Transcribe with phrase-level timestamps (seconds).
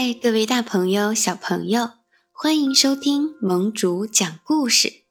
[0.00, 1.90] 嗨，各位大朋友、小朋友，
[2.30, 5.02] 欢迎收听盟主讲故事。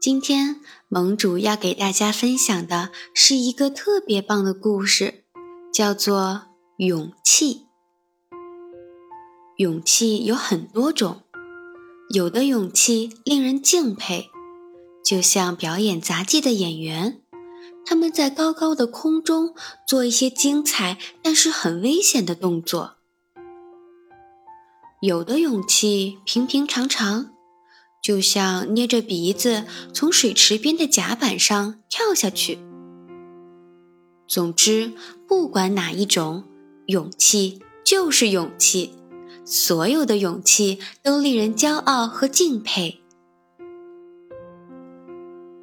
[0.00, 5.24] 今天盟主要给大家分享的是一个特别棒的故事，
[5.74, 6.42] 叫做
[6.86, 7.54] 《勇气》。
[9.56, 11.22] 勇气有很多种，
[12.10, 14.30] 有的勇气令人敬佩，
[15.04, 17.20] 就像表演杂技的演员，
[17.84, 19.56] 他们在高高的空中
[19.88, 22.95] 做一些精彩但是很危险的动作。
[25.06, 27.30] 有的勇气平平常常，
[28.02, 29.62] 就像捏着鼻子
[29.94, 32.58] 从水池边的甲板上跳下去。
[34.26, 34.90] 总之，
[35.28, 36.42] 不管哪一种
[36.86, 38.94] 勇气，就是勇气。
[39.44, 43.00] 所有的勇气都令人骄傲和敬佩。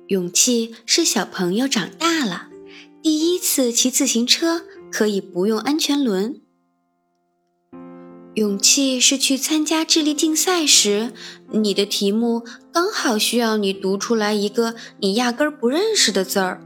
[0.07, 2.47] 勇气是小朋友长大了，
[3.01, 6.39] 第一次骑自行车可以不用安全轮。
[8.35, 11.13] 勇气是去参加智力竞赛时，
[11.51, 16.59] 你的题目刚好需要你读出来一个你压根儿不认识的字儿。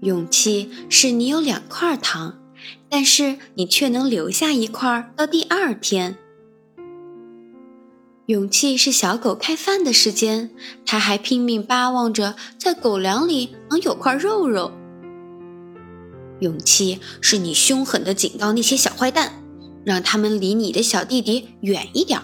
[0.00, 2.40] 勇气是你有两块糖，
[2.88, 6.16] 但是你却能留下一块到第二天。
[8.26, 10.50] 勇气是小狗开饭的时间，
[10.84, 14.72] 它还拼命巴望着在狗粮里能有块肉肉。
[16.40, 19.37] 勇气是你凶狠地警告那些小坏蛋，
[19.88, 22.20] 让他们离你的小弟弟远一点，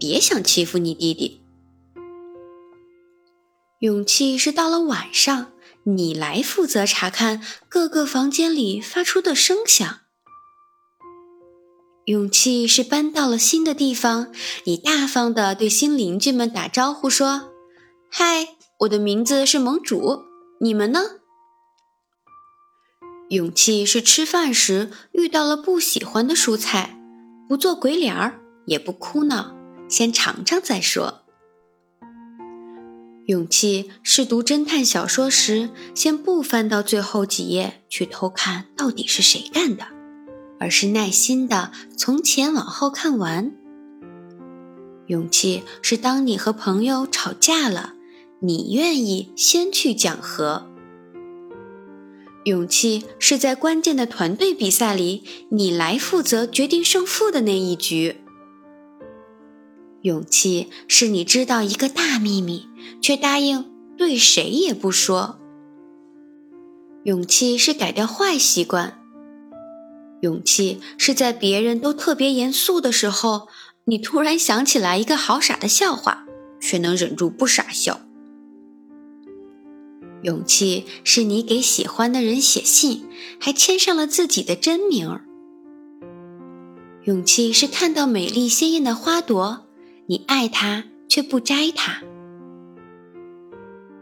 [0.00, 1.42] 别想欺负你弟弟。
[3.80, 5.52] 勇气是到了晚上，
[5.84, 9.98] 你来负责查看各个房间里发出的声响。
[12.06, 14.32] 勇气是搬到了新的地方，
[14.64, 17.50] 你大方地对新邻居们打招呼说
[18.10, 20.22] ：“嗨，我的名字是盟主，
[20.60, 21.00] 你们呢？”
[23.28, 26.98] 勇气是吃饭时遇到了不喜欢的蔬菜，
[27.52, 29.54] 不做鬼脸儿，也不哭闹，
[29.86, 31.20] 先尝尝再说。
[33.26, 39.84] 勇气是读侦探小说时，先不翻到最后几页去偷看到底是谁干的，
[40.58, 43.52] 而是耐心的从前往后看完。
[45.08, 47.92] 勇气是当你和朋友吵架了，
[48.40, 50.71] 你愿意先去讲和。
[52.44, 58.16] 勇气是在关键的团队比赛里，你来负责决定胜负的那一局。
[60.00, 62.66] 勇气是你知道一个大秘密，
[63.00, 65.38] 却答应对谁也不说。
[67.04, 68.98] 勇气是改掉坏习惯。
[70.22, 73.48] 勇气是在别人都特别严肃的时候，
[73.84, 76.26] 你突然想起来一个好傻的笑话，
[76.60, 78.00] 却能忍住不傻笑。
[80.22, 83.06] 勇气是你给喜欢的人写信，
[83.40, 85.24] 还签上了自己的真名儿。
[87.04, 89.66] 勇气是看到美丽鲜艳的花朵，
[90.06, 92.02] 你爱它却不摘它。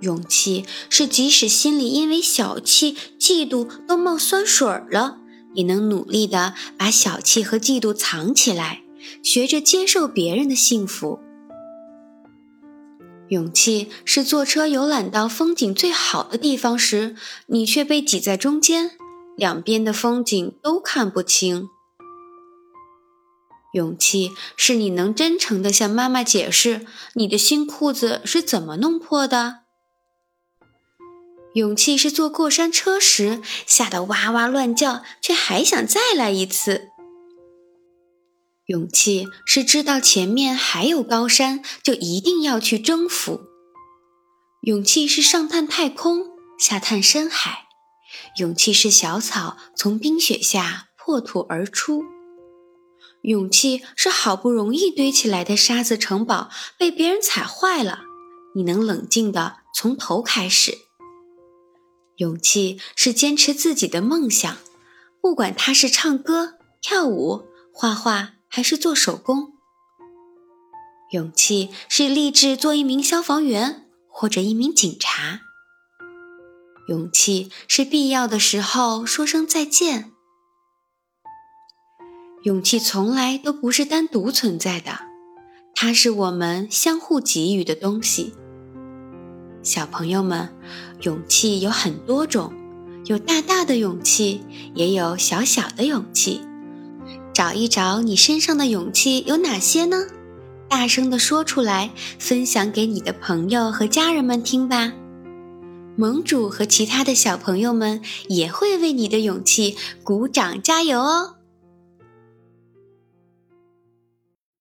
[0.01, 5.19] 勇气是即使心里因为小气、嫉妒都冒酸水了，
[5.55, 8.83] 也能努力的把小气和嫉妒藏起来，
[9.23, 11.21] 学着接受别人的幸福。
[13.31, 17.15] 勇气是坐车游览到风景最好的地方时，
[17.47, 18.91] 你却被挤在中间，
[19.37, 21.69] 两边的风景都看不清。
[23.73, 29.61] 勇气是你能真诚地向妈妈解释你的新裤子是怎么弄破的。
[31.55, 36.90] 勇气是坐过山车时吓得哇哇乱叫，却还想再来一次。
[38.71, 43.41] 勇气是知道前面还有高山，就一定要去征服。
[44.61, 46.27] 勇气是上探太空，
[46.57, 47.65] 下探深海。
[48.39, 52.05] 勇气是小草从冰雪下破土而出。
[53.23, 56.49] 勇气是好不容易堆起来的沙子城堡
[56.79, 58.03] 被别人踩坏了，
[58.55, 60.79] 你能冷静的从头开始。
[62.19, 64.59] 勇气是坚持自己的梦想，
[65.21, 68.35] 不管它是唱歌、跳舞、画画。
[68.51, 69.55] 还是做手工。
[71.13, 75.41] 勇气是立志做一名消防员或者一名警察。
[76.89, 80.13] 勇气是必要的时候说声再见。
[82.43, 85.01] 勇气从来都不是单独存在的，
[85.75, 88.35] 它是我们相互给予的东西。
[89.63, 90.57] 小朋友们，
[91.03, 92.53] 勇气有很多种，
[93.05, 94.43] 有大大的勇气，
[94.75, 96.41] 也有小小的勇气。
[97.41, 99.97] 找一找你身上的勇气有哪些呢？
[100.69, 104.93] 大声地说出来，分享给你的朋友和家人们听吧。
[105.97, 111.37] 盟主和其他的小朋友们也会为你的勇气鼓掌加油哦。